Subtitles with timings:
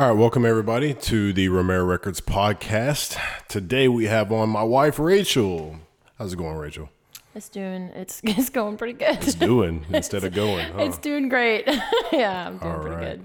[0.00, 3.20] All right, welcome everybody to the Romero Records podcast.
[3.48, 5.76] Today we have on my wife Rachel.
[6.16, 6.88] How's it going, Rachel?
[7.34, 9.18] It's doing it's it's going pretty good.
[9.22, 10.66] It's doing instead of going.
[10.72, 10.84] Huh?
[10.84, 11.66] It's doing great.
[12.12, 13.20] yeah, I'm doing All pretty right.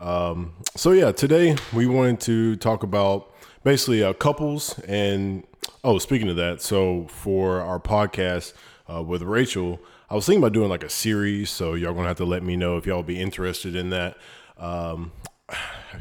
[0.00, 0.50] good.
[0.76, 3.30] So yeah, today we wanted to talk about
[3.62, 5.46] basically uh, couples and
[5.84, 8.54] oh, speaking of that, so for our podcast
[8.90, 9.78] uh, with Rachel,
[10.08, 11.50] I was thinking about doing like a series.
[11.50, 14.16] So y'all gonna have to let me know if y'all be interested in that.
[14.56, 15.12] Um,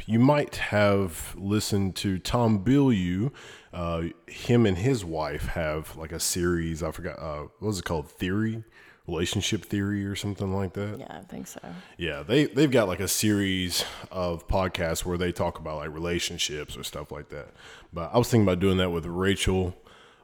[0.06, 3.32] you might have listened to Tom Bilyeu.
[3.74, 6.84] Uh, him and his wife have like a series.
[6.84, 8.10] I forgot uh, what was it called?
[8.10, 8.64] Theory,
[9.08, 11.00] relationship theory, or something like that.
[11.00, 11.60] Yeah, I think so.
[11.98, 16.78] Yeah, they they've got like a series of podcasts where they talk about like relationships
[16.78, 17.50] or stuff like that.
[17.92, 19.76] But I was thinking about doing that with Rachel,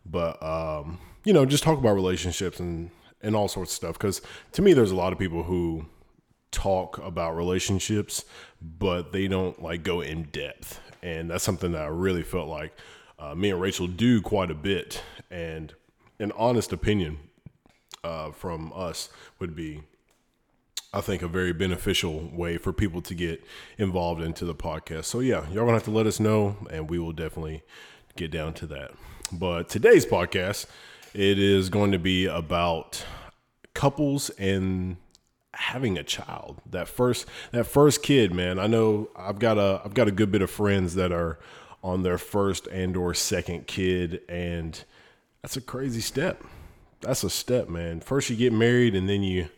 [0.05, 2.91] but um, you know, just talk about relationships and
[3.21, 3.93] and all sorts of stuff.
[3.93, 4.21] Because
[4.53, 5.87] to me, there's a lot of people who
[6.51, 8.25] talk about relationships,
[8.61, 12.73] but they don't like go in depth, and that's something that I really felt like
[13.17, 15.03] uh, me and Rachel do quite a bit.
[15.29, 15.73] And
[16.19, 17.19] an honest opinion
[18.03, 19.09] uh, from us
[19.39, 19.83] would be
[20.91, 23.43] I think a very beneficial way for people to get
[23.77, 25.05] involved into the podcast.
[25.05, 27.61] So yeah, y'all gonna have to let us know, and we will definitely
[28.15, 28.91] get down to that.
[29.31, 30.65] But today's podcast,
[31.13, 33.05] it is going to be about
[33.75, 34.97] couples and
[35.59, 36.61] having a child.
[36.69, 38.59] That first that first kid, man.
[38.59, 41.39] I know I've got a I've got a good bit of friends that are
[41.83, 44.83] on their first and or second kid, and
[45.41, 46.43] that's a crazy step.
[47.01, 48.01] That's a step, man.
[48.01, 49.49] First you get married, and then you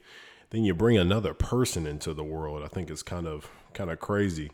[0.49, 2.63] then you bring another person into the world.
[2.63, 4.51] I think it's kind of kind of crazy.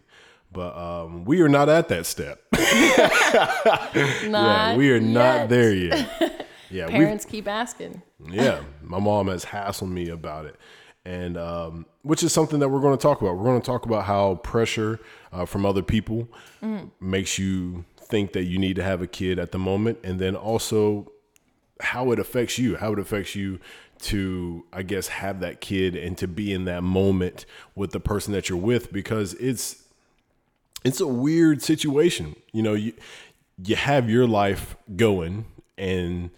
[0.51, 2.41] But um, we are not at that step.
[2.57, 6.43] yeah, we are not there yet.
[6.69, 8.01] Yeah, Parents keep asking.
[8.29, 10.57] yeah, my mom has hassled me about it,
[11.07, 13.37] and um, which is something that we're going to talk about.
[13.37, 14.99] We're going to talk about how pressure
[15.31, 16.27] uh, from other people
[16.99, 20.35] makes you think that you need to have a kid at the moment, and then
[20.35, 21.09] also
[21.79, 23.59] how it affects you, how it affects you
[23.99, 28.33] to, I guess, have that kid and to be in that moment with the person
[28.33, 29.83] that you're with, because it's
[30.83, 32.35] it's a weird situation.
[32.51, 32.93] You know, you
[33.63, 35.45] you have your life going
[35.77, 36.31] and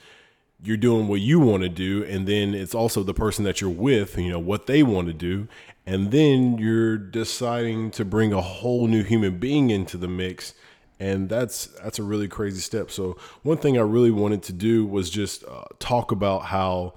[0.63, 3.69] you're doing what you want to do and then it's also the person that you're
[3.69, 5.47] with, you know, what they want to do,
[5.85, 10.53] and then you're deciding to bring a whole new human being into the mix
[10.99, 12.91] and that's that's a really crazy step.
[12.91, 16.93] So one thing I really wanted to do was just uh, talk about how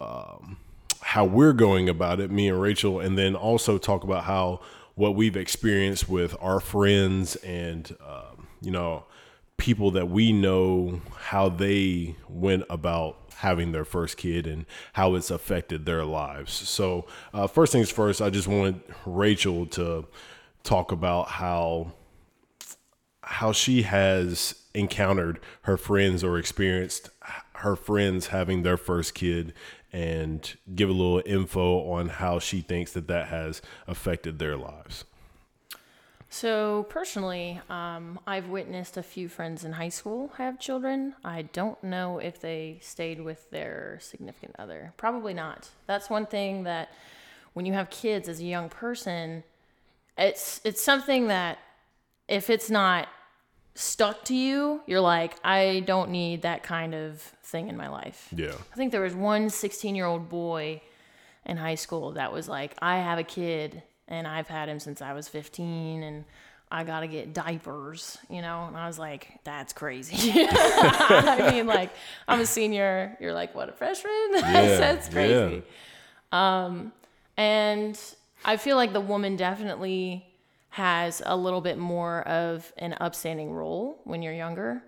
[0.00, 0.56] um,
[1.02, 4.60] how we're going about it, me and Rachel, and then also talk about how
[4.94, 9.04] what we've experienced with our friends and um, you know
[9.56, 15.30] people that we know how they went about having their first kid and how it's
[15.30, 16.52] affected their lives.
[16.52, 20.06] So uh, first things first, I just wanted Rachel to
[20.62, 21.92] talk about how
[23.22, 27.08] how she has encountered her friends or experienced
[27.54, 29.54] her friends having their first kid
[29.92, 35.04] and give a little info on how she thinks that that has affected their lives.
[36.34, 41.14] So personally, um, I've witnessed a few friends in high school have children.
[41.24, 44.92] I don't know if they stayed with their significant other.
[44.96, 45.68] Probably not.
[45.86, 46.88] That's one thing that
[47.52, 49.44] when you have kids as a young person,
[50.18, 51.58] it's it's something that
[52.26, 53.06] if it's not
[53.76, 58.26] stuck to you, you're like, I don't need that kind of thing in my life.
[58.34, 58.56] Yeah.
[58.72, 60.82] I think there was one 16 year old boy
[61.46, 65.00] in high school that was like, I have a kid and I've had him since
[65.02, 66.24] I was 15 and
[66.70, 68.66] I got to get diapers, you know?
[68.66, 70.46] And I was like, that's crazy.
[70.48, 71.90] I mean, like,
[72.26, 73.16] I'm a senior.
[73.20, 74.12] You're like, what, a freshman?
[74.32, 75.62] that's, that's crazy.
[76.32, 76.92] Um,
[77.36, 77.98] and
[78.44, 80.26] I feel like the woman definitely
[80.70, 84.82] has a little bit more of an upstanding role when you're younger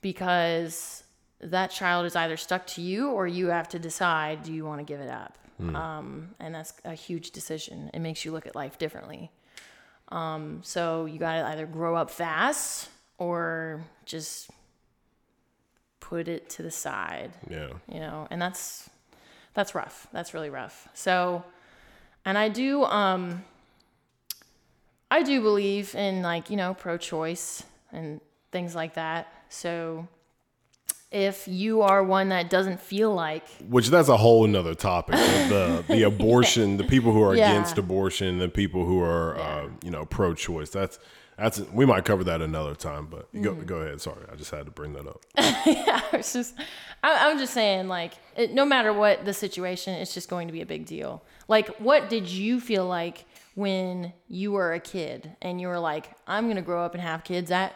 [0.00, 1.04] because
[1.40, 4.80] that child is either stuck to you or you have to decide do you want
[4.80, 7.90] to give it up um, and that's a huge decision.
[7.92, 9.30] It makes you look at life differently.
[10.10, 12.88] Um, so you got to either grow up fast
[13.18, 14.50] or just
[16.00, 17.32] put it to the side.
[17.50, 17.68] Yeah.
[17.92, 18.88] you know and that's
[19.54, 20.06] that's rough.
[20.12, 20.88] That's really rough.
[20.94, 21.44] So
[22.24, 23.44] and i do um
[25.10, 27.62] i do believe in like you know pro-choice
[27.92, 28.20] and
[28.52, 29.32] things like that.
[29.48, 30.06] So
[31.10, 35.14] if you are one that doesn't feel like Which that's a whole nother topic.
[35.16, 37.50] the the abortion, the people who are Yeah.
[37.50, 40.70] against abortion, the people who are uh, you know pro-choice.
[40.70, 40.98] That's
[41.38, 43.06] that's we might cover that another time.
[43.06, 43.64] But go Mm-hmm.
[43.64, 44.00] go ahead.
[44.00, 45.24] Sorry, I just had to bring that up.
[46.14, 46.54] it's just
[47.02, 50.52] I, i'm just saying like it, no matter what the situation it's just going to
[50.52, 55.36] be a big deal like what did you feel like when you were a kid
[55.42, 57.74] and you were like, I'm going to grow up and have kids at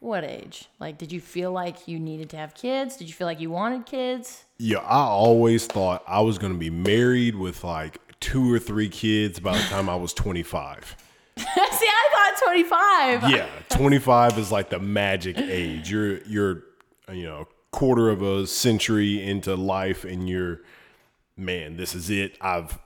[0.00, 0.68] what age?
[0.80, 2.96] Like, did you feel like you needed to have kids?
[2.96, 4.44] Did you feel like you wanted kids?
[4.58, 8.88] Yeah, I always thought I was going to be married with like two or three
[8.88, 10.96] kids by the time I was 25.
[11.36, 13.30] See, I thought 25.
[13.30, 15.90] Yeah, 25 is like the magic age.
[15.90, 16.64] You're you're
[17.12, 20.60] you know, quarter of a century into life and you're
[21.36, 22.36] man, this is it.
[22.40, 22.78] I've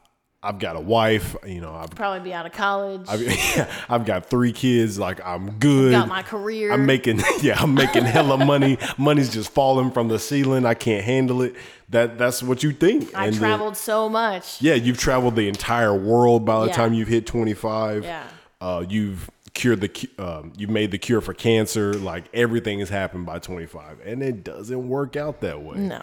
[0.45, 3.07] I've got a wife, you know, I've Probably be out of college.
[3.09, 4.99] I've, I've got three kids.
[4.99, 5.93] Like I'm good.
[5.93, 6.73] got my career.
[6.73, 7.61] I'm making yeah.
[7.61, 8.79] I'm making hella money.
[8.99, 10.67] Money's just falling from the ceiling.
[10.67, 11.55] I can't handle it.
[11.89, 13.15] That that's what you think.
[13.15, 14.61] I And then- traveled so much.
[14.61, 16.73] yeah, you've traveled the entire world by the Yeah.
[16.73, 18.05] time you've hit 25.
[18.05, 18.23] Yeah.
[18.61, 21.95] Uh, you've cured the um, you've made the cure for cancer.
[21.95, 26.03] Like everything has happened by 25, and it doesn't work out that way No.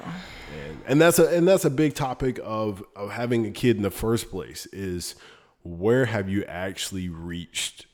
[0.68, 3.84] and, and that's a and that's a big topic of of having a kid in
[3.84, 5.16] the first place is
[5.64, 7.86] where have you actually reached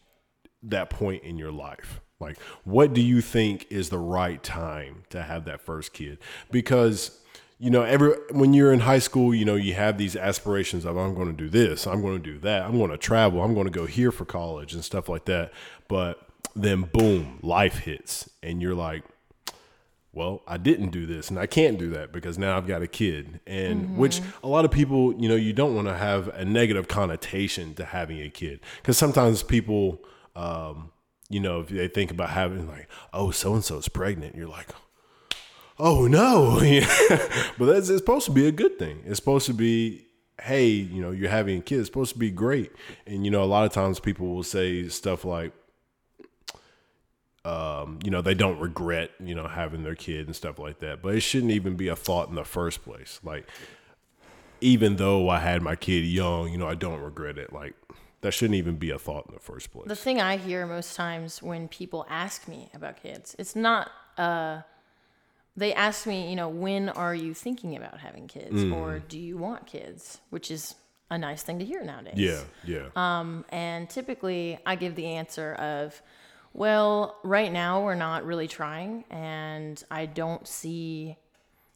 [0.63, 5.21] that point in your life like what do you think is the right time to
[5.21, 6.17] have that first kid
[6.51, 7.19] because
[7.59, 10.95] you know every when you're in high school you know you have these aspirations of
[10.95, 13.53] i'm going to do this i'm going to do that i'm going to travel i'm
[13.53, 15.51] going to go here for college and stuff like that.
[15.87, 16.19] But
[16.55, 19.03] then boom life hits and you're like
[20.13, 22.87] well, I didn't do this and I can't do that because now I've got a
[22.87, 23.39] kid.
[23.45, 26.87] And which a lot of people, you know, you don't want to have a negative
[26.87, 28.59] connotation to having a kid.
[28.77, 30.01] Because sometimes people,
[30.35, 30.91] um,
[31.29, 34.69] you know, if they think about having like, oh, so and so's pregnant, you're like,
[35.79, 36.59] oh no,
[37.57, 39.01] but that's it's supposed to be a good thing.
[39.05, 40.05] It's supposed to be,
[40.41, 41.79] hey, you know, you're having a kid.
[41.79, 42.71] It's supposed to be great.
[43.05, 45.53] And you know, a lot of times people will say stuff like,
[47.45, 51.01] um, you know, they don't regret, you know, having their kid and stuff like that.
[51.01, 53.19] But it shouldn't even be a thought in the first place.
[53.23, 53.47] Like,
[54.59, 57.53] even though I had my kid young, you know, I don't regret it.
[57.53, 57.75] Like,
[58.21, 59.87] that shouldn't even be a thought in the first place.
[59.87, 64.61] The thing I hear most times when people ask me about kids, it's not uh
[65.57, 68.73] they ask me, you know, when are you thinking about having kids Mm.
[68.75, 70.75] or do you want kids, which is
[71.09, 72.13] a nice thing to hear nowadays.
[72.17, 75.99] yeah, yeah, Um, and typically I give the answer of,
[76.53, 81.17] well, right now we're not really trying and I don't see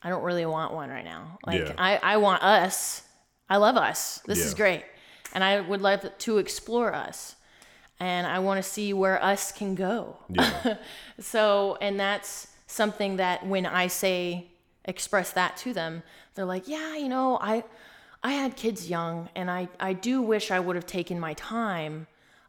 [0.04, 1.38] I don't really want one right now.
[1.46, 1.74] Like Yeah.
[1.78, 3.04] I, I want us.
[3.50, 4.20] I love us.
[4.26, 4.84] This is great.
[5.34, 7.36] And I would love to explore us.
[8.00, 10.18] And I want to see where us can go.
[10.30, 10.78] yeah,
[11.20, 14.48] So, and that's something that when I say
[14.86, 16.04] express that to them,
[16.34, 17.64] they're like, "Yeah, you know, I
[18.24, 22.08] I had kids young and I I do wish I would have taken my time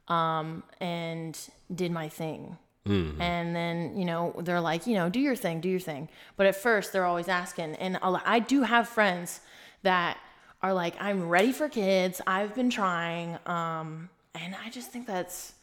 [0.09, 1.39] um and
[1.75, 2.57] did my thing."
[3.21, 6.09] And then, you know, they're like, you know, do your thing, do your thing.
[6.37, 7.77] But at first, they're always asking.
[7.77, 9.41] And I do have friends
[9.83, 10.19] that
[10.63, 12.21] are like, I'm ready for kids.
[12.27, 13.39] I've been trying.
[13.47, 15.55] Um, and I just think that's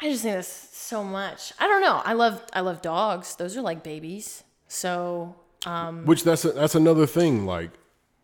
[0.00, 1.52] I just think that's so much.
[1.58, 2.02] I don't know.
[2.04, 3.36] I love I love dogs.
[3.36, 4.44] Those are like babies.
[4.68, 5.36] So
[5.66, 7.46] um, Which that's a, that's another thing.
[7.46, 7.70] Like,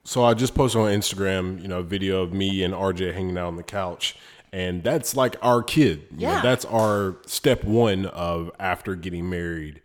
[0.05, 3.39] so I just posted on Instagram, you know, a video of me and RJ hanging
[3.39, 4.17] out on the couch,
[4.53, 6.03] and that's like our kid.
[6.11, 6.43] You know, Yeah.
[6.43, 9.81] that's our step one of after getting married.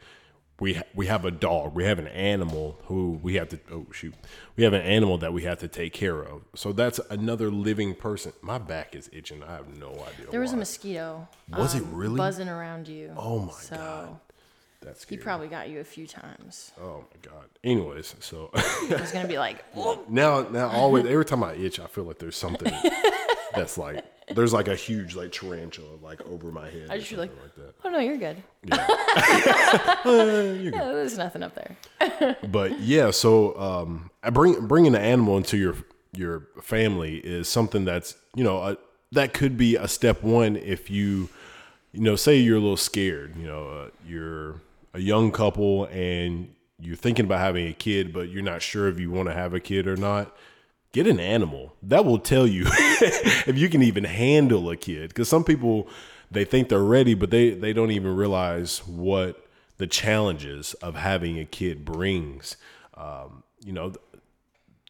[0.59, 1.75] We ha- we have a dog.
[1.75, 3.59] We have an animal who we have to.
[3.71, 4.13] Oh shoot,
[4.55, 6.43] we have an animal that we have to take care of.
[6.55, 8.31] So that's another living person.
[8.41, 9.43] My back is itching.
[9.43, 10.31] I have no idea.
[10.31, 12.15] there was a mosquito Was it um, really?
[12.17, 13.13] buzzing around you.
[13.17, 14.19] Oh my so God.
[14.81, 16.71] That's He probably got you a few times.
[16.81, 17.45] oh my god.
[17.63, 18.49] Anyways, so.
[18.53, 22.03] I was gonna be like, "Whoop." Now, now, always every time I itch, I feel
[22.05, 22.71] like there's something
[23.55, 26.87] that's like there's like a huge like tarantula like over my head.
[26.89, 28.41] I just feel like, like oh no, you're good.
[28.63, 30.01] that.
[30.05, 32.37] Yeah, there's nothing up there.
[32.47, 35.75] But yeah, so um, bring bringing an animal into your
[36.13, 38.77] your family is something that's you know a,
[39.11, 41.29] that could be a step one if you
[41.91, 43.35] you know say you're a little scared.
[43.37, 44.61] You know, uh, you're
[44.93, 48.99] a young couple and you're thinking about having a kid, but you're not sure if
[48.99, 50.35] you want to have a kid or not.
[50.95, 51.63] Get an animal.
[51.83, 52.63] That will tell you
[53.51, 55.09] if you can even handle a kid.
[55.09, 55.87] Because some people
[56.31, 59.45] they think they're ready but they they don't even realize what
[59.77, 62.57] the challenges of having a kid brings.
[62.95, 63.93] Um, you know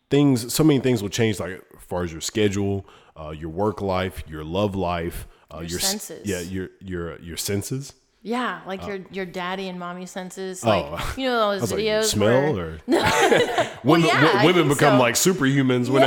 [0.09, 2.85] things so many things will change like as far as your schedule
[3.19, 6.27] uh, your work life your love life uh, Your s- senses.
[6.27, 7.93] yeah your your your senses
[8.27, 10.63] Yeah, like your your daddy and mommy senses.
[10.65, 11.13] Like Oh.
[11.15, 12.79] you know those was like, videos smell where, or
[13.83, 14.99] women, yeah, women become so.
[14.99, 16.01] like superhumans when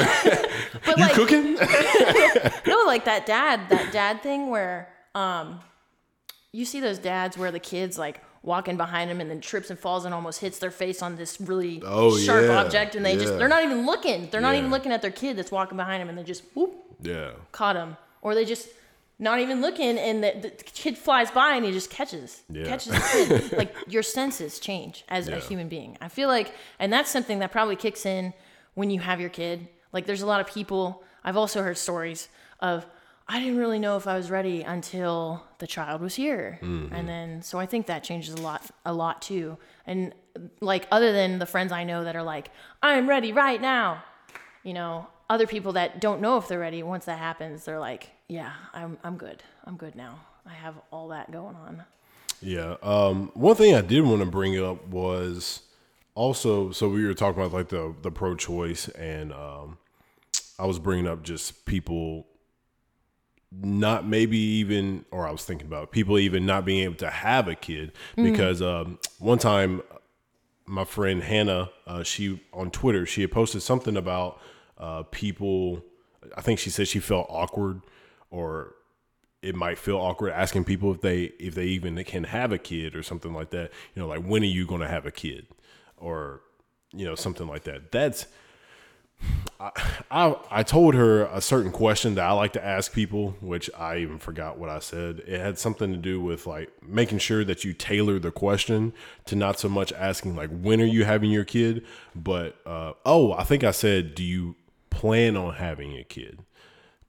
[0.84, 1.54] but you like cooking
[2.66, 5.60] no, like that dad that dad thing where um
[6.52, 9.78] you see those dads where the kids like walking behind him and then trips and
[9.78, 13.16] falls and almost hits their face on this really Oh, sharp yeah, object and they
[13.16, 14.28] just they're not even looking.
[14.30, 16.74] They're not even looking at their kid that's walking behind him and they just whoop
[17.00, 17.96] yeah caught him.
[18.22, 18.68] or they just
[19.18, 22.64] not even looking and the, the kid flies by and he just catches Yeah.
[22.66, 23.00] catches the
[23.50, 23.52] kid.
[23.58, 25.98] like your senses change as a human being.
[26.00, 28.32] I feel like and that's something that probably kicks in
[28.74, 29.68] when you have your kid.
[29.92, 32.28] Like there's a lot of people i've also heard stories
[32.60, 32.86] of
[33.26, 36.58] i didn't really know if i was ready until the child was here.
[36.62, 36.94] Mm-hmm.
[36.94, 39.58] And then so i think that changes a lot a lot too.
[39.86, 40.14] And
[40.60, 42.50] like other than the friends i know that are like
[42.82, 44.04] i'm ready right now
[44.64, 48.10] you know, other people that don't know if they're ready, once that happens, they're like,
[48.28, 49.42] yeah, I'm, I'm good.
[49.64, 50.20] I'm good now.
[50.46, 51.84] I have all that going on.
[52.40, 52.76] Yeah.
[52.82, 55.62] Um, one thing I did want to bring up was
[56.14, 59.78] also so we were talking about like the the pro choice, and um,
[60.58, 62.26] I was bringing up just people
[63.50, 67.48] not maybe even, or I was thinking about people even not being able to have
[67.48, 69.82] a kid because um, one time
[70.66, 74.38] my friend Hannah, uh, she on Twitter, she had posted something about
[74.76, 75.82] uh, people.
[76.36, 77.80] I think she said she felt awkward,
[78.30, 78.74] or
[79.42, 82.94] it might feel awkward asking people if they if they even can have a kid
[82.94, 83.70] or something like that.
[83.94, 85.46] You know, like when are you going to have a kid,
[85.96, 86.40] or
[86.92, 87.92] you know something like that.
[87.92, 88.26] That's
[89.60, 89.70] I,
[90.10, 93.98] I I told her a certain question that I like to ask people, which I
[93.98, 95.20] even forgot what I said.
[95.26, 98.92] It had something to do with like making sure that you tailor the question
[99.26, 103.32] to not so much asking like when are you having your kid, but uh, oh,
[103.32, 104.56] I think I said, do you
[104.90, 106.40] plan on having a kid?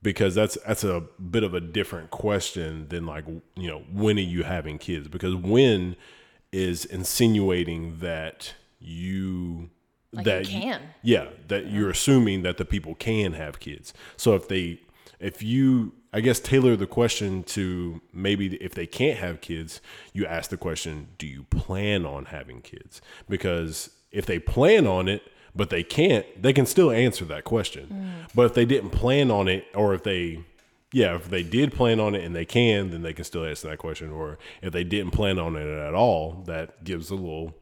[0.02, 4.22] Because that's that's a bit of a different question than like you know when are
[4.22, 5.08] you having kids?
[5.08, 5.96] Because when
[6.52, 9.70] is insinuating that you
[10.12, 10.80] Like that you can.
[11.02, 13.92] yeah, that you're assuming that the people can have kids.
[14.16, 14.80] So if they,
[15.20, 19.80] if you, I guess, tailor the question to maybe if they can't have kids,
[20.12, 23.00] you ask the question, do you plan on having kids?
[23.28, 25.22] Because if they plan on it,
[25.54, 28.26] but they can't, they can still answer that question.
[28.34, 30.44] But if they didn't plan on it, or if they,
[30.92, 33.68] yeah, if they did plan on it and they can, then they can still answer
[33.68, 34.10] that question.
[34.10, 37.54] Or if they didn't plan on it at all, that gives a little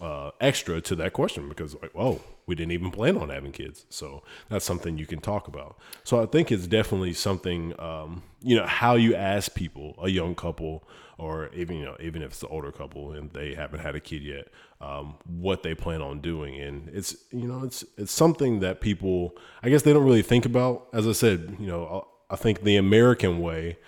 [0.00, 3.86] uh, extra to that question because like, oh, we didn't even plan on having kids.
[3.88, 5.78] So that's something you can talk about.
[6.04, 10.34] So I think it's definitely something, um, you know, how you ask people, a young
[10.34, 10.84] couple,
[11.16, 14.00] or even you know, even if it's an older couple and they haven't had a
[14.00, 14.48] kid yet,
[14.80, 19.36] um, what they plan on doing, and it's you know, it's it's something that people,
[19.62, 20.88] I guess, they don't really think about.
[20.92, 23.78] As I said, you know, I, I think the American way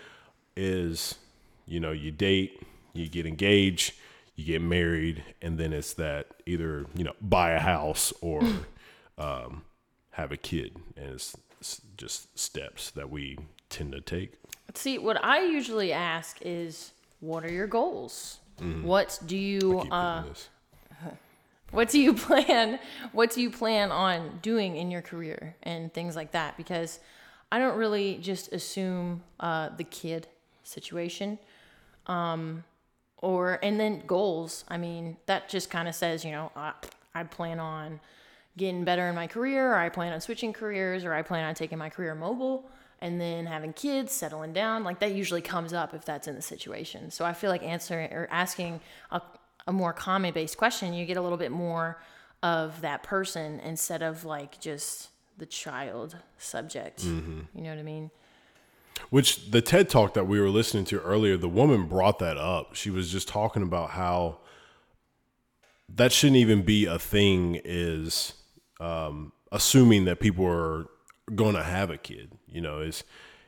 [0.56, 1.16] is,
[1.66, 3.94] you know, you date, you get engaged
[4.36, 8.42] you get married and then it's that either you know buy a house or
[9.18, 9.62] um,
[10.16, 10.76] have a kid.
[10.96, 13.38] And it's, it's just steps that we
[13.68, 14.34] tend to take.
[14.74, 18.38] See, what I usually ask is, what are your goals?
[18.82, 19.92] What do you Mm-hmm.
[19.92, 20.22] Uh,
[21.72, 22.78] what do you plan
[23.12, 26.56] what do you plan on doing in your career and things like that?
[26.56, 27.00] Because
[27.52, 30.26] i don't really just assume uh, the kid
[30.64, 31.38] situation.
[32.06, 32.64] Um,
[33.18, 34.64] or and then goals.
[34.68, 36.72] I mean that just kind of says you know I,
[37.14, 38.00] I plan on
[38.56, 41.54] getting better in my career or i plan on switching careers or i plan on
[41.54, 42.64] taking my career mobile
[43.00, 44.82] and then having kids settling down.
[44.84, 47.10] Like that usually comes up if that's in the situation.
[47.10, 48.80] So i feel like answering or asking
[49.10, 49.20] a,
[49.66, 52.00] a more comment based question you get a little bit more
[52.42, 55.08] of that person instead of like just
[55.38, 57.04] the child subject.
[57.04, 57.40] Mm-hmm.
[57.54, 58.10] You know what i mean
[59.10, 62.74] which the ted talk that we were listening to earlier the woman brought that up.
[62.74, 64.38] She was just talking about how
[65.88, 68.32] that shouldn't even be a thing is
[68.80, 70.86] um, assuming that people are
[71.34, 73.02] going to have a kid you know it's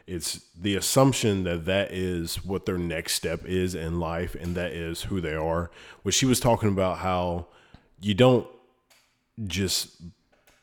[0.08, 4.72] it's the assumption that that is what their next step is in life and that
[4.72, 5.70] is who they are.
[6.02, 7.48] Which she was talking about how
[8.00, 8.46] you don't
[9.44, 10.00] just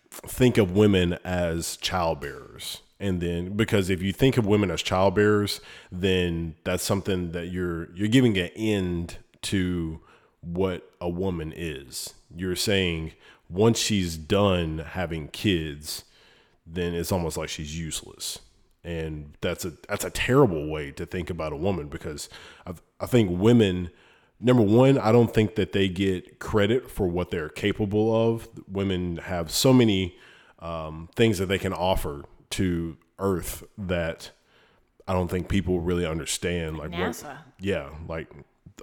[0.10, 5.60] think of women as childbearers and then because if you think of women as childbearers
[5.92, 10.00] then that's something that you're you're giving an end to
[10.42, 12.14] what a woman is.
[12.36, 13.14] You're saying
[13.50, 16.04] once she's done having kids
[16.66, 18.40] then it's almost like she's useless.
[18.84, 22.30] And that's a that's a terrible way to think about a woman because
[22.66, 23.90] I, I think women
[24.40, 28.48] number one i don't think that they get credit for what they're capable of.
[28.68, 30.18] Women have so many
[30.60, 32.26] um, things that they can offer
[32.58, 34.32] to earth that
[35.08, 37.38] i don't think people really understand like what NASA.
[37.60, 38.28] yeah like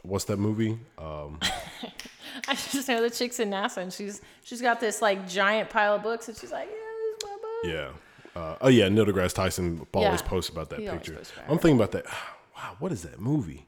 [0.02, 1.38] what's that movie um,
[2.48, 5.94] I just know the chick's in NASA and she's she's got this like giant pile
[5.96, 7.94] of books and she's like, yeah, this is my book.
[8.34, 8.40] Yeah.
[8.40, 10.26] Uh, oh yeah, Neil deGrasse Tyson always Yeah.
[10.28, 11.12] posts about that He picture.
[11.12, 12.06] about I'm thinking about that.
[12.56, 13.66] Wow, what is that movie?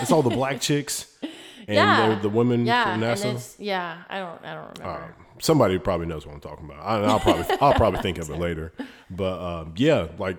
[0.00, 2.18] It's all the black chicks and Yeah.
[2.20, 3.54] the women Yeah, from NASA.
[3.58, 4.02] yeah.
[4.08, 5.14] I don't I don't remember.
[5.40, 6.80] Somebody probably knows what I'm talking about.
[6.84, 8.72] I, I'll probably I'll probably think of it later.
[9.10, 10.38] But um, yeah, like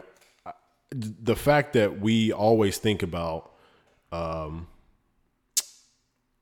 [0.91, 3.51] the fact that we always think about
[4.12, 4.67] um,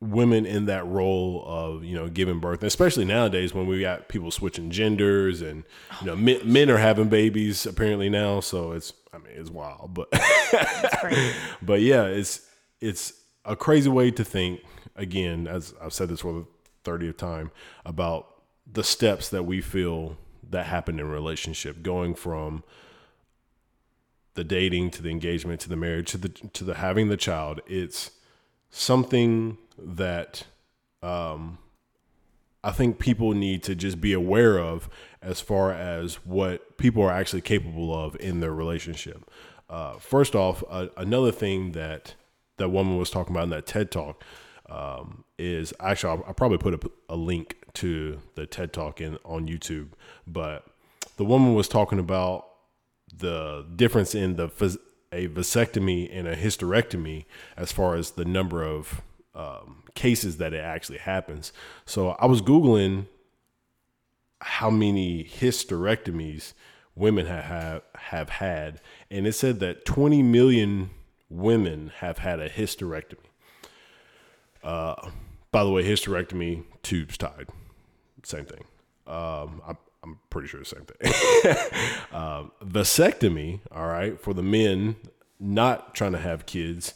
[0.01, 4.31] women in that role of you know giving birth, especially nowadays when we got people
[4.31, 5.63] switching genders and
[6.01, 9.93] you know men, men are having babies apparently now, so it's I mean it's wild,
[9.93, 10.09] but
[11.61, 12.45] but yeah, it's
[12.81, 13.13] it's
[13.45, 14.61] a crazy way to think.
[14.95, 16.45] Again, as I've said this for the
[16.83, 17.51] thirtieth time
[17.85, 18.38] about
[18.71, 20.17] the steps that we feel
[20.49, 22.63] that happen in relationship, going from
[24.35, 27.61] the dating to the engagement to the marriage to the to the having the child.
[27.67, 28.11] It's
[28.69, 30.43] something that
[31.01, 31.57] um,
[32.63, 34.89] I think people need to just be aware of
[35.21, 39.29] as far as what people are actually capable of in their relationship.
[39.69, 42.15] Uh, first off, uh, another thing that
[42.57, 44.23] that woman was talking about in that TED talk
[44.69, 49.17] um, is actually I'll, I'll probably put a, a, link to the TED talk in
[49.25, 49.89] on YouTube,
[50.27, 50.65] but
[51.17, 52.47] the woman was talking about
[53.15, 54.45] the difference in the
[55.11, 57.25] a vasectomy and a hysterectomy
[57.57, 59.01] as far as the number of
[59.33, 61.51] um, cases that it actually happens.
[61.85, 63.07] So I was googling
[64.41, 66.53] how many hysterectomies
[66.95, 70.89] women have, have have had, and it said that 20 million
[71.29, 73.17] women have had a hysterectomy.
[74.63, 75.09] Uh,
[75.51, 77.47] by the way, hysterectomy, tubes tied,
[78.23, 78.63] same thing.
[79.07, 81.13] Um, I, I'm pretty sure the same thing.
[82.11, 84.95] um, vasectomy, all right, for the men
[85.39, 86.93] not trying to have kids,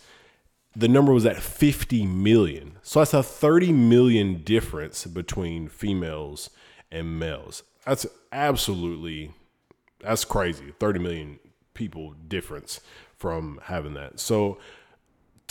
[0.75, 2.77] the number was at 50 million.
[2.81, 6.49] So that's a 30 million difference between females
[6.91, 7.63] and males.
[7.85, 9.31] That's absolutely
[10.03, 10.73] that's crazy.
[10.79, 11.39] 30 million
[11.73, 12.81] people difference
[13.17, 14.19] from having that.
[14.19, 14.57] So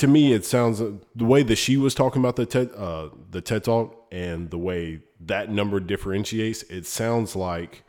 [0.02, 3.40] to me, it sounds the way that she was talking about the TED, uh, the
[3.40, 6.64] TED talk and the way that number differentiates.
[6.64, 7.84] It sounds like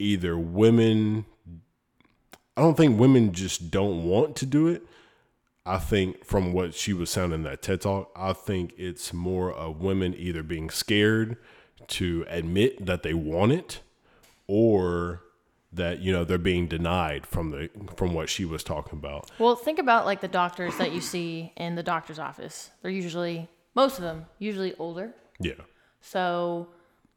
[0.00, 1.26] either women.
[2.56, 4.82] I don't think women just don't want to do it.
[5.64, 9.80] I think from what she was sounding that TED talk, I think it's more of
[9.80, 11.36] women either being scared
[11.86, 13.78] to admit that they want it
[14.48, 15.22] or
[15.72, 19.30] that you know they're being denied from the from what she was talking about.
[19.38, 22.70] Well, think about like the doctors that you see in the doctor's office.
[22.82, 25.14] They're usually most of them usually older.
[25.38, 25.52] Yeah.
[26.00, 26.68] So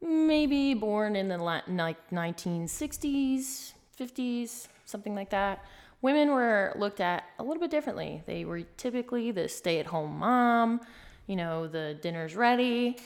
[0.01, 5.65] maybe born in the like 1960s, 50s, something like that.
[6.01, 8.23] Women were looked at a little bit differently.
[8.25, 10.81] They were typically the stay-at-home mom,
[11.27, 12.97] you know, the dinner's ready,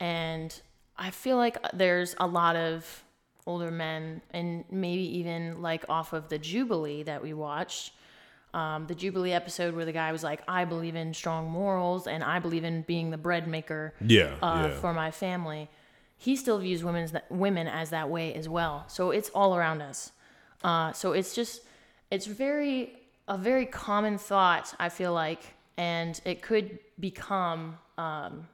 [0.00, 0.60] and
[0.98, 3.04] I feel like there's a lot of
[3.46, 7.92] older men, and maybe even like off of the Jubilee that we watched.
[8.52, 12.24] Um, the Jubilee episode where the guy was like, I believe in strong morals and
[12.24, 14.74] I believe in being the bread maker yeah, uh, yeah.
[14.80, 15.70] for my family.
[16.16, 18.84] He still views women's women as that way as well.
[18.88, 20.10] So it's all around us.
[20.64, 21.62] Uh, so it's just,
[22.10, 22.96] it's very,
[23.28, 28.48] a very common thought, I feel like, and it could become, um,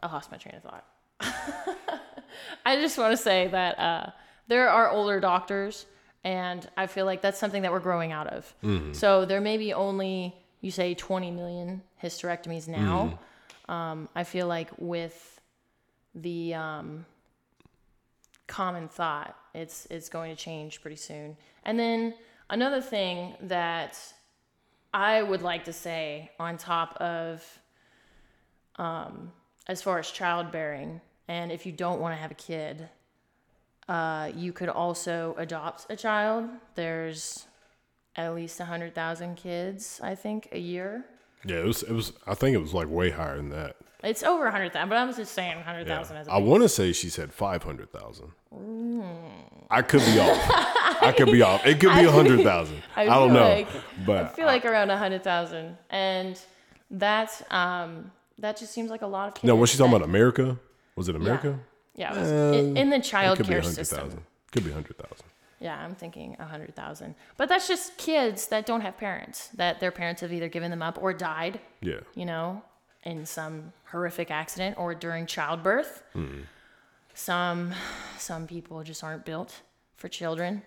[0.00, 0.86] I lost my train of thought.
[2.64, 4.10] I just want to say that uh,
[4.50, 5.86] there are older doctors,
[6.24, 8.52] and I feel like that's something that we're growing out of.
[8.64, 8.94] Mm.
[8.94, 13.18] So there may be only, you say, 20 million hysterectomies now.
[13.68, 13.72] Mm.
[13.72, 15.40] Um, I feel like with
[16.16, 17.06] the um,
[18.48, 21.36] common thought, it's it's going to change pretty soon.
[21.64, 22.14] And then
[22.50, 23.96] another thing that
[24.92, 27.60] I would like to say on top of
[28.76, 29.30] um,
[29.68, 32.88] as far as childbearing, and if you don't want to have a kid,
[33.90, 36.48] uh, you could also adopt a child.
[36.76, 37.46] There's
[38.14, 41.04] at least 100,000 kids, I think, a year.
[41.44, 43.76] Yeah, it was, it was, I think it was like way higher than that.
[44.04, 46.20] It's over 100,000, but I was just saying 100,000 yeah.
[46.20, 48.28] as a I want to say she said 500,000.
[48.54, 49.04] Mm.
[49.68, 50.38] I could be off.
[51.02, 51.66] I could be off.
[51.66, 52.82] It could be 100,000.
[52.96, 53.48] I, I, don't know.
[53.48, 53.68] Like,
[54.06, 55.76] but I feel I, like around 100,000.
[55.90, 56.40] And
[56.92, 59.44] that, um, that just seems like a lot of kids.
[59.44, 60.60] No, was she talking about America?
[60.94, 61.58] Was it America?
[61.58, 61.69] Yeah.
[61.96, 64.22] Yeah, was, uh, in, in, the child care system.
[64.52, 65.26] Could be hundred thousand.
[65.58, 67.14] Yeah, I'm thinking a hundred thousand.
[67.36, 69.48] But that's just kids that don't have parents.
[69.48, 71.60] That their parents have either given them up or died.
[71.80, 72.00] Yeah.
[72.14, 72.62] You know,
[73.04, 76.02] in some horrific accident or during childbirth.
[76.14, 76.44] Mm.
[77.14, 77.72] Some
[78.18, 79.60] some people just aren't built
[79.96, 80.62] for children,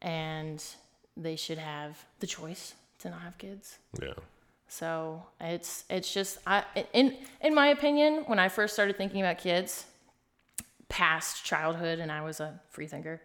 [0.00, 0.64] and
[1.16, 3.78] they should have the choice to not have kids.
[4.00, 4.14] Yeah.
[4.68, 9.38] So it's it's just I in in my opinion, when I first started thinking about
[9.38, 9.86] kids,
[10.88, 13.20] past childhood and I was a free thinker,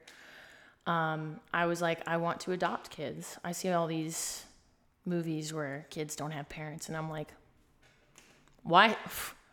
[0.86, 3.38] um, I was like, I want to adopt kids.
[3.43, 4.45] I see all these
[5.06, 7.30] movies where kids don't have parents, and I'm like,
[8.63, 8.95] why?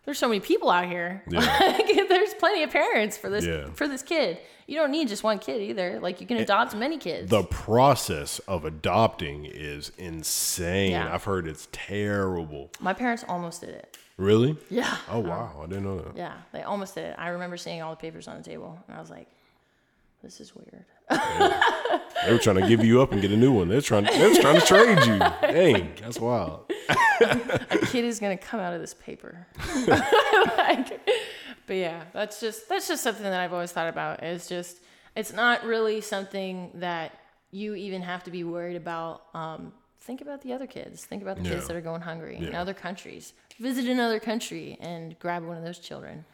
[0.06, 1.22] there's so many people out here.
[1.28, 1.40] Yeah.
[1.76, 3.68] Like, there's plenty of parents for this Yeah.
[3.74, 4.38] for this kid.
[4.66, 6.00] You don't need just one kid either.
[6.00, 7.30] Like you can adopt many kids.
[7.30, 10.92] The process of adopting is insane.
[10.92, 11.12] Yeah.
[11.14, 12.70] I've heard it's terrible.
[12.80, 13.96] My parents almost did it.
[14.16, 14.56] Really?
[14.70, 14.96] Yeah.
[15.10, 15.28] Oh uh-huh.
[15.28, 16.16] wow, I didn't know that.
[16.16, 17.16] Yeah, they almost did it.
[17.18, 19.28] I remember seeing all the papers on the table, and I was like,
[20.22, 20.84] "This is weird."
[22.24, 23.68] They were trying to give you up and get a new one.
[23.68, 24.04] They're trying.
[24.04, 25.18] They're trying to trade you.
[25.18, 26.70] Dang, that's wild.
[27.20, 29.46] A kid is gonna come out of this paper.
[30.58, 31.00] Like,
[31.66, 34.22] but yeah, that's just that's just something that I've always thought about.
[34.22, 34.78] It's just
[35.14, 37.12] it's not really something that
[37.50, 39.22] you even have to be worried about.
[39.34, 41.04] Um, think about the other kids.
[41.04, 41.54] Think about the Yeah.
[41.54, 43.32] kids that are going hungry in other countries.
[43.58, 46.24] Visit another country and grab one of those children.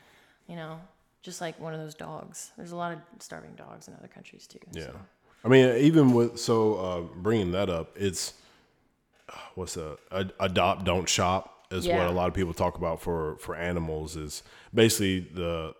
[0.48, 0.80] You know,
[1.22, 2.50] just like one of those dogs.
[2.56, 4.58] There's a lot of starving dogs in other countries too.
[4.72, 4.86] Yeah.
[4.86, 4.96] so.
[5.44, 8.35] I mean, even with so uh, bringing that up, it's
[9.28, 13.00] uh, what's a, a adopt don't shop is what a lot of people talk about
[13.00, 15.74] for for animals is basically the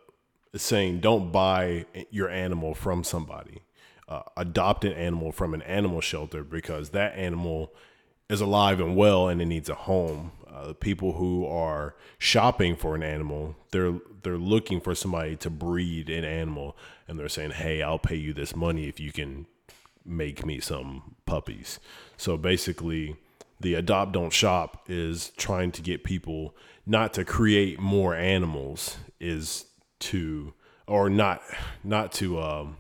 [0.53, 3.63] it's saying don't buy your animal from somebody.
[4.09, 7.73] Uh, adopt an animal from an animal shelter because that animal
[8.29, 10.33] is alive and well and it needs a home.
[10.53, 15.49] Uh, the people who are shopping for an animal, they're they're looking for somebody to
[15.49, 16.77] breed an animal,
[17.09, 19.47] and they're saying, "Hey, I'll pay you this money if you can
[20.05, 21.79] make me some puppies."
[22.17, 23.17] So basically,
[23.61, 29.67] the adopt don't shop is trying to get people not to create more animals, is
[30.01, 30.53] to
[30.87, 31.43] or not
[31.85, 32.77] not to um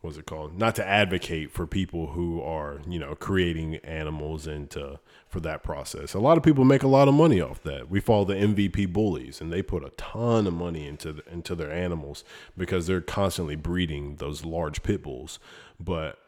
[0.00, 4.70] what's it called not to advocate for people who are you know creating animals and
[4.70, 4.98] to
[5.32, 7.98] for that process a lot of people make a lot of money off that we
[7.98, 11.72] follow the mvp bullies and they put a ton of money into the, into their
[11.72, 12.22] animals
[12.56, 15.38] because they're constantly breeding those large pit bulls
[15.80, 16.18] but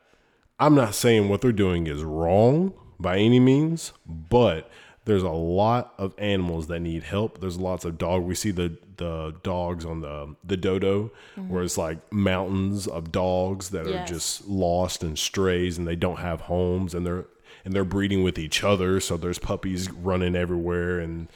[0.59, 4.71] i'm not saying what they're doing is wrong by any means but
[5.05, 7.41] there's a lot of animals that need help.
[7.41, 8.23] There's lots of dog.
[8.23, 11.11] We see the the dogs on the the dodo,
[11.49, 16.21] where it's like mountains of dogs that are just lost and strays, and they don't
[16.21, 17.27] have homes, and they're
[17.65, 19.01] and they're breeding with each other.
[19.01, 21.29] So there's puppies running everywhere, and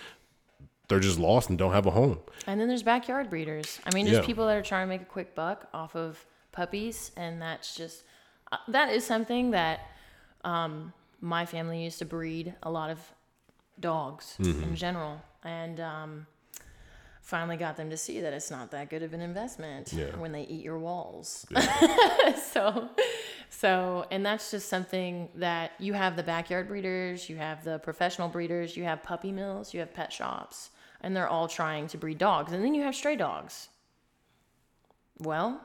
[0.89, 2.19] they're just lost and don't have a home.
[2.47, 3.81] And then there's backyard breeders.
[3.85, 4.27] I mean, just Yeah.
[4.27, 8.05] people that are trying to make a quick buck off of puppies, and that's just
[8.51, 9.81] uh, that is something that
[10.45, 12.99] um, my family used to breed a lot of
[13.81, 14.63] dogs Mm-hmm.
[14.63, 16.27] in general, and um,
[17.29, 20.17] finally got them to see that it's not that good of an investment Yeah.
[20.17, 21.45] when they eat your walls.
[22.53, 22.89] so,
[23.51, 28.29] so, and that's just something that you have the backyard breeders, you have the professional
[28.31, 30.71] breeders, you have puppy mills, you have pet shops,
[31.03, 32.53] and they're all trying to breed dogs.
[32.53, 33.69] And then you have stray dogs.
[35.19, 35.61] Well,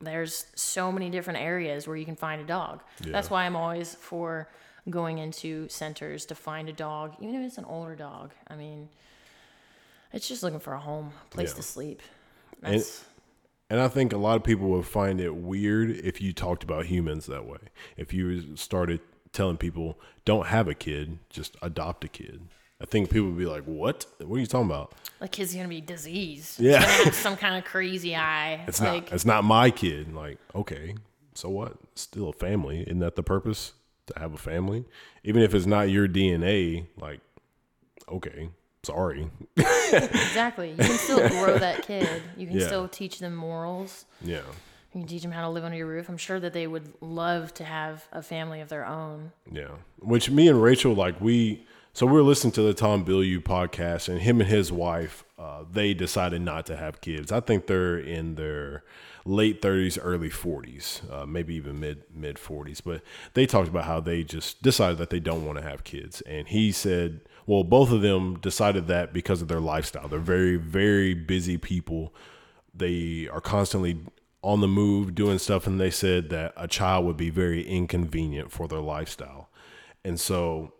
[0.00, 2.82] there's so many different areas where you can find a dog.
[3.00, 4.48] That's why I'm always for
[4.90, 8.32] going into centers to find a dog, even if it's an older dog.
[8.48, 8.88] I mean,
[10.12, 11.56] it's just looking for a home, place Yeah.
[11.56, 12.02] to sleep.
[12.62, 13.04] And- That's,
[13.68, 16.86] And I think a lot of people would find it weird if you talked about
[16.86, 17.58] humans that way.
[17.96, 19.00] If you started
[19.32, 22.42] telling people, don't have a kid, just adopt a kid.
[22.80, 24.06] I think people would be like, what?
[24.18, 24.92] What are you talking about?
[25.18, 26.60] the kid's gonna be diseased.
[26.60, 26.76] Yeah.
[26.76, 28.62] It's gonna have some kind of crazy eye.
[28.68, 29.12] It's like, not.
[29.14, 30.14] It's not my kid.
[30.14, 30.94] Like, okay,
[31.34, 31.72] so what?
[31.96, 32.82] Still a family.
[32.82, 33.72] Isn't that the purpose?
[34.08, 34.84] To have a family,
[35.24, 36.86] even if it's not your DNA.
[36.96, 37.18] Like,
[38.08, 38.50] okay,
[38.86, 39.30] sorry.
[39.92, 40.70] exactly.
[40.70, 42.22] You can still grow that kid.
[42.36, 42.66] You can Yeah.
[42.66, 44.04] still teach them morals.
[44.22, 44.36] Yeah,
[44.94, 46.08] You can teach them how to live under your roof.
[46.08, 49.32] I'm sure that they would love to have a family of their own.
[49.50, 49.68] yeah.
[50.00, 51.66] Which me and Rachel like we.
[51.92, 55.64] So we were listening to the Tom Bilyeu podcast, and him and his wife, uh,
[55.72, 57.32] they decided not to have kids.
[57.32, 58.84] I think they're in their
[59.26, 62.80] late 30s, early 40s, uh, maybe even mid mid 40s.
[62.84, 63.02] But
[63.34, 66.48] they talked about how they just decided that they don't want to have kids, and
[66.48, 70.08] he said, well, both of them decided that because of their lifestyle.
[70.08, 72.14] They're very very busy people.
[72.74, 73.98] They are constantly
[74.42, 78.52] on the move doing stuff, and they said that a child would be very inconvenient
[78.52, 79.48] for their lifestyle,
[80.04, 80.72] and so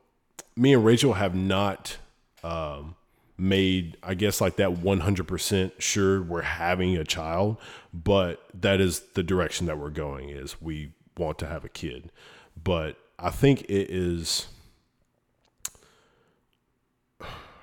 [0.56, 1.98] me and Rachel have not
[2.42, 2.96] um,
[3.38, 7.59] made, I guess, like that 100% sure we're having a child,
[7.92, 12.11] but that is the direction that we're going is we want to have a kid.
[12.62, 14.46] But I think it is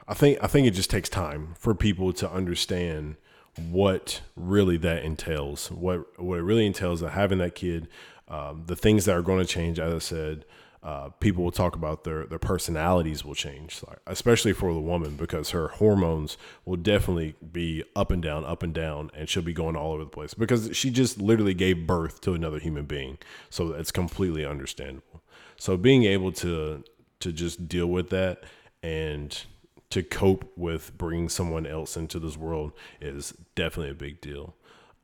[0.08, 3.16] I think I think it just takes time for people to understand
[3.58, 5.72] what really that entails.
[5.72, 7.88] What what it really entails is having that kid,
[8.28, 9.80] um, the things that are going to change.
[9.80, 10.46] As I said,
[10.84, 15.52] uh, people will talk about their their personalities will change, especially for the woman because
[15.52, 19.78] her hormones will definitely be up and down, up and down, and she'll be going
[19.78, 23.18] all over the place because she just literally gave birth to another human being.
[23.50, 25.24] So it's completely understandable.
[25.56, 26.84] So being able to
[27.22, 28.44] to just deal with that
[28.82, 29.46] and
[29.90, 34.54] to cope with bringing someone else into this world is definitely a big deal.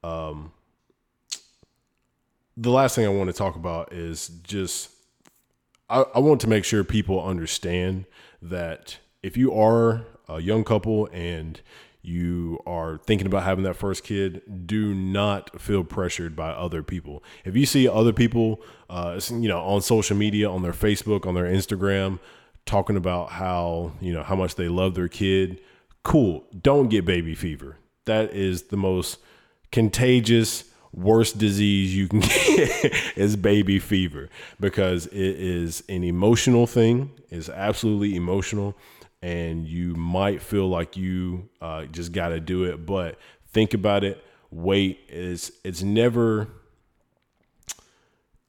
[0.03, 0.51] Um,
[2.57, 4.89] the last thing I want to talk about is just
[5.89, 8.05] I, I want to make sure people understand
[8.41, 11.59] that if you are a young couple and
[12.01, 17.23] you are thinking about having that first kid, do not feel pressured by other people.
[17.43, 21.35] If you see other people, uh, you know, on social media, on their Facebook, on
[21.35, 22.19] their Instagram,
[22.65, 25.59] talking about how you know how much they love their kid,
[26.03, 26.45] cool.
[26.61, 27.77] Don't get baby fever.
[28.05, 29.19] That is the most
[29.71, 37.11] contagious worst disease you can get is baby fever because it is an emotional thing.
[37.29, 38.75] It's absolutely emotional
[39.21, 43.17] and you might feel like you uh, just got to do it but
[43.51, 44.23] think about it.
[44.51, 46.47] Wait is it's never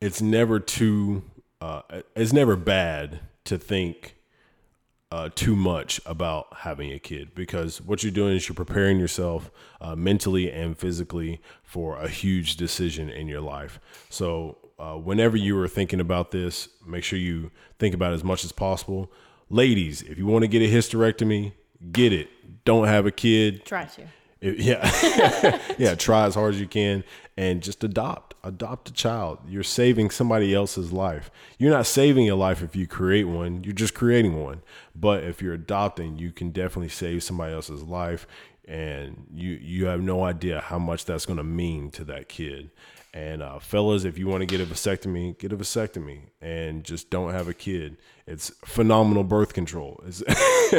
[0.00, 1.22] it's never too
[1.60, 1.82] uh,
[2.16, 4.16] it's never bad to think
[5.12, 9.50] uh, too much about having a kid because what you're doing is you're preparing yourself
[9.80, 13.80] uh, mentally and physically for a huge decision in your life.
[14.08, 18.24] So, uh, whenever you are thinking about this, make sure you think about it as
[18.24, 19.12] much as possible.
[19.50, 21.52] Ladies, if you want to get a hysterectomy,
[21.92, 22.28] get it.
[22.64, 23.66] Don't have a kid.
[23.66, 24.02] Try to.
[24.40, 25.94] It, yeah, yeah.
[25.96, 27.04] Try as hard as you can
[27.36, 28.29] and just adopt.
[28.42, 29.38] Adopt a child.
[29.46, 31.30] You're saving somebody else's life.
[31.58, 33.62] You're not saving a life if you create one.
[33.64, 34.62] You're just creating one.
[34.94, 38.26] But if you're adopting, you can definitely save somebody else's life,
[38.66, 42.70] and you you have no idea how much that's going to mean to that kid.
[43.12, 47.10] And uh, fellas, if you want to get a vasectomy, get a vasectomy and just
[47.10, 47.96] don't have a kid.
[48.26, 50.00] It's phenomenal birth control.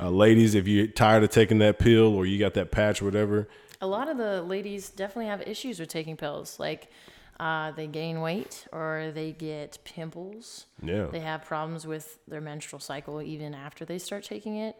[0.00, 3.06] uh, ladies, if you're tired of taking that pill or you got that patch, or
[3.06, 3.48] whatever.
[3.82, 6.58] A lot of the ladies definitely have issues with taking pills.
[6.58, 6.90] Like
[7.38, 10.66] uh, they gain weight or they get pimples.
[10.82, 11.06] Yeah.
[11.06, 14.76] They have problems with their menstrual cycle even after they start taking it.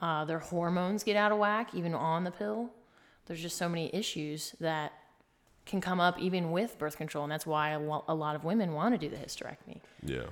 [0.00, 2.70] Uh, their hormones get out of whack even on the pill.
[3.26, 4.92] There's just so many issues that
[5.66, 8.94] can come up even with birth control, and that's why a lot of women want
[8.94, 9.80] to do the hysterectomy.
[10.02, 10.26] Yeah.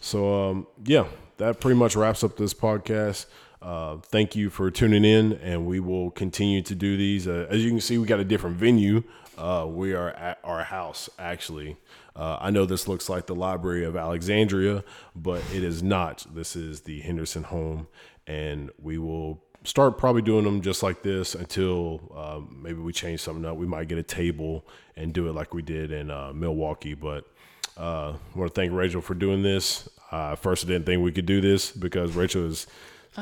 [0.00, 3.26] So um, yeah, that pretty much wraps up this podcast.
[3.62, 7.28] Uh, thank you for tuning in, and we will continue to do these.
[7.28, 9.02] Uh, as you can see, we got a different venue.
[9.36, 11.76] Uh, we are at our house, actually.
[12.16, 14.82] Uh, I know this looks like the Library of Alexandria,
[15.14, 16.26] but it is not.
[16.34, 17.86] This is the Henderson home,
[18.26, 23.20] and we will start probably doing them just like this until um, maybe we change
[23.20, 23.56] something up.
[23.56, 26.94] We might get a table and do it like we did in uh, Milwaukee.
[26.94, 27.26] But
[27.78, 29.88] uh, I want to thank Rachel for doing this.
[30.10, 32.66] Uh, first, I didn't think we could do this because Rachel is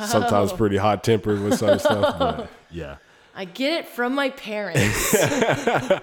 [0.07, 0.57] sometimes oh.
[0.57, 2.19] pretty hot tempered with some stuff.
[2.19, 2.97] But yeah.
[3.35, 5.15] I get it from my parents.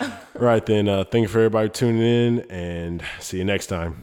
[0.34, 3.96] right then, uh, thank you for everybody tuning in and see you next time.